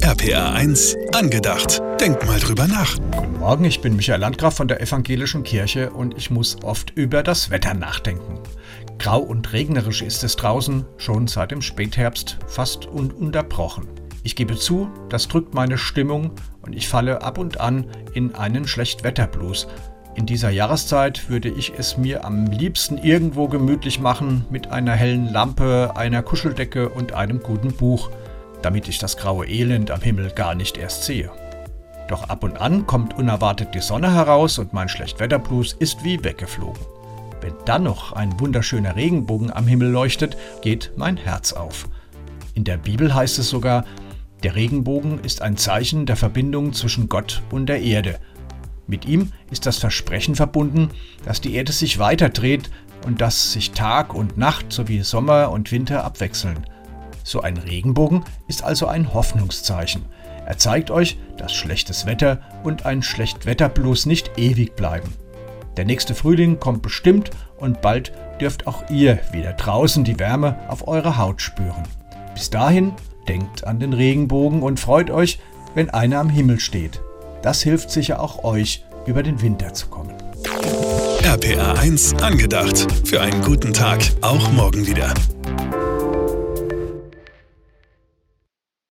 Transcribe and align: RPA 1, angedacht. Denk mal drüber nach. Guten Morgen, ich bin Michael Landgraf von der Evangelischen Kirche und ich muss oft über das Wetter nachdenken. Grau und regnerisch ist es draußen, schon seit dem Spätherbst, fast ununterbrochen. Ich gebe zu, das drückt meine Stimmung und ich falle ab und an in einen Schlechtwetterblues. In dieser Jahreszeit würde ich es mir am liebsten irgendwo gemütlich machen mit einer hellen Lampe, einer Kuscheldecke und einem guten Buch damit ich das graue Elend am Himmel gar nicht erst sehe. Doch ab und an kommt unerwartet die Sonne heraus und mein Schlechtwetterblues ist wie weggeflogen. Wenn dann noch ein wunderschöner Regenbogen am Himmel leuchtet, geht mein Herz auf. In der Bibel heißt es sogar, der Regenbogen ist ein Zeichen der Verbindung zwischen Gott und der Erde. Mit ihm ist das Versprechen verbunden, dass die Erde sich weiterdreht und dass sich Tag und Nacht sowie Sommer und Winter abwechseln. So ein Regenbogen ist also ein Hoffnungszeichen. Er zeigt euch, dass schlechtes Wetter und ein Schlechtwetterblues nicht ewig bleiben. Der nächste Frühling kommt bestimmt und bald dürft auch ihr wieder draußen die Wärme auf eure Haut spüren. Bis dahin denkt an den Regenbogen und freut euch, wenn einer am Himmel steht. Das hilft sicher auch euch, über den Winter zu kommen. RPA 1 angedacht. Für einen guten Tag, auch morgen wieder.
RPA 0.00 0.54
1, 0.54 0.96
angedacht. 1.14 1.80
Denk 2.00 2.26
mal 2.26 2.40
drüber 2.40 2.66
nach. 2.66 2.96
Guten 3.14 3.38
Morgen, 3.38 3.64
ich 3.64 3.82
bin 3.82 3.94
Michael 3.94 4.20
Landgraf 4.20 4.56
von 4.56 4.66
der 4.66 4.80
Evangelischen 4.80 5.44
Kirche 5.44 5.90
und 5.90 6.16
ich 6.16 6.30
muss 6.30 6.56
oft 6.64 6.90
über 6.96 7.22
das 7.22 7.50
Wetter 7.50 7.74
nachdenken. 7.74 8.40
Grau 8.98 9.20
und 9.20 9.52
regnerisch 9.52 10.02
ist 10.02 10.24
es 10.24 10.34
draußen, 10.34 10.86
schon 10.96 11.28
seit 11.28 11.50
dem 11.50 11.62
Spätherbst, 11.62 12.38
fast 12.48 12.86
ununterbrochen. 12.86 13.86
Ich 14.24 14.34
gebe 14.34 14.56
zu, 14.56 14.88
das 15.08 15.28
drückt 15.28 15.54
meine 15.54 15.78
Stimmung 15.78 16.32
und 16.62 16.72
ich 16.74 16.88
falle 16.88 17.22
ab 17.22 17.38
und 17.38 17.60
an 17.60 17.86
in 18.14 18.34
einen 18.34 18.66
Schlechtwetterblues. 18.66 19.68
In 20.14 20.26
dieser 20.26 20.50
Jahreszeit 20.50 21.28
würde 21.28 21.48
ich 21.48 21.74
es 21.76 21.96
mir 21.96 22.24
am 22.24 22.46
liebsten 22.46 22.98
irgendwo 22.98 23.46
gemütlich 23.46 24.00
machen 24.00 24.46
mit 24.50 24.70
einer 24.70 24.92
hellen 24.92 25.32
Lampe, 25.32 25.92
einer 25.94 26.22
Kuscheldecke 26.22 26.88
und 26.88 27.12
einem 27.12 27.40
guten 27.40 27.72
Buch 27.72 28.10
damit 28.62 28.88
ich 28.88 28.98
das 28.98 29.16
graue 29.16 29.46
Elend 29.46 29.90
am 29.90 30.00
Himmel 30.00 30.30
gar 30.30 30.54
nicht 30.54 30.76
erst 30.76 31.04
sehe. 31.04 31.30
Doch 32.08 32.28
ab 32.28 32.44
und 32.44 32.60
an 32.60 32.86
kommt 32.86 33.14
unerwartet 33.16 33.74
die 33.74 33.80
Sonne 33.80 34.12
heraus 34.12 34.58
und 34.58 34.72
mein 34.72 34.88
Schlechtwetterblues 34.88 35.74
ist 35.78 36.04
wie 36.04 36.22
weggeflogen. 36.22 36.82
Wenn 37.40 37.54
dann 37.64 37.82
noch 37.82 38.12
ein 38.12 38.38
wunderschöner 38.38 38.96
Regenbogen 38.96 39.52
am 39.52 39.66
Himmel 39.66 39.88
leuchtet, 39.88 40.36
geht 40.60 40.92
mein 40.96 41.16
Herz 41.16 41.52
auf. 41.52 41.88
In 42.54 42.64
der 42.64 42.76
Bibel 42.76 43.14
heißt 43.14 43.38
es 43.38 43.48
sogar, 43.48 43.84
der 44.42 44.54
Regenbogen 44.54 45.20
ist 45.20 45.42
ein 45.42 45.56
Zeichen 45.56 46.06
der 46.06 46.16
Verbindung 46.16 46.72
zwischen 46.72 47.08
Gott 47.08 47.42
und 47.50 47.66
der 47.66 47.80
Erde. 47.80 48.18
Mit 48.86 49.06
ihm 49.06 49.32
ist 49.50 49.66
das 49.66 49.78
Versprechen 49.78 50.34
verbunden, 50.34 50.90
dass 51.24 51.40
die 51.40 51.54
Erde 51.54 51.72
sich 51.72 51.98
weiterdreht 51.98 52.70
und 53.06 53.20
dass 53.20 53.52
sich 53.52 53.72
Tag 53.72 54.14
und 54.14 54.36
Nacht 54.36 54.72
sowie 54.72 55.02
Sommer 55.02 55.50
und 55.50 55.72
Winter 55.72 56.04
abwechseln. 56.04 56.66
So 57.24 57.40
ein 57.40 57.56
Regenbogen 57.56 58.24
ist 58.48 58.64
also 58.64 58.86
ein 58.86 59.14
Hoffnungszeichen. 59.14 60.04
Er 60.46 60.58
zeigt 60.58 60.90
euch, 60.90 61.18
dass 61.36 61.52
schlechtes 61.52 62.06
Wetter 62.06 62.40
und 62.64 62.84
ein 62.84 63.02
Schlechtwetterblues 63.02 64.06
nicht 64.06 64.38
ewig 64.38 64.74
bleiben. 64.74 65.12
Der 65.76 65.84
nächste 65.84 66.14
Frühling 66.14 66.60
kommt 66.60 66.82
bestimmt 66.82 67.30
und 67.58 67.80
bald 67.80 68.12
dürft 68.40 68.66
auch 68.66 68.90
ihr 68.90 69.20
wieder 69.32 69.52
draußen 69.52 70.04
die 70.04 70.18
Wärme 70.18 70.58
auf 70.68 70.88
eure 70.88 71.16
Haut 71.16 71.40
spüren. 71.40 71.84
Bis 72.34 72.50
dahin 72.50 72.92
denkt 73.28 73.64
an 73.66 73.78
den 73.78 73.92
Regenbogen 73.92 74.62
und 74.62 74.80
freut 74.80 75.10
euch, 75.10 75.38
wenn 75.74 75.90
einer 75.90 76.18
am 76.18 76.28
Himmel 76.28 76.60
steht. 76.60 77.00
Das 77.42 77.62
hilft 77.62 77.90
sicher 77.90 78.20
auch 78.20 78.44
euch, 78.44 78.84
über 79.06 79.22
den 79.22 79.40
Winter 79.42 79.72
zu 79.72 79.88
kommen. 79.88 80.14
RPA 81.24 81.72
1 81.80 82.14
angedacht. 82.14 82.86
Für 83.04 83.20
einen 83.20 83.42
guten 83.42 83.72
Tag, 83.72 84.00
auch 84.20 84.50
morgen 84.52 84.86
wieder. 84.86 85.14